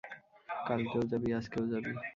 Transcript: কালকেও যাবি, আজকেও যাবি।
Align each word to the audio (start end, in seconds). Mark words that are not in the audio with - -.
কালকেও 0.65 1.03
যাবি, 1.11 1.29
আজকেও 1.39 1.65
যাবি। 1.71 1.91